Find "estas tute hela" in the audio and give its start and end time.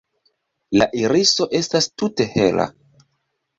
1.61-2.69